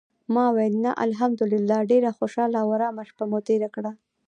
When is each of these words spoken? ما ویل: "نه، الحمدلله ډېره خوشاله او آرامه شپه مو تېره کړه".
ما 0.33 0.45
ویل: 0.55 0.73
"نه، 0.85 0.91
الحمدلله 1.05 1.77
ډېره 1.91 2.09
خوشاله 2.17 2.57
او 2.63 2.69
آرامه 2.77 3.03
شپه 3.09 3.23
مو 3.29 3.39
تېره 3.47 3.69
کړه". 3.75 3.91